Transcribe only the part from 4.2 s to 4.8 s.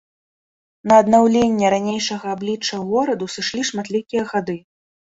гады.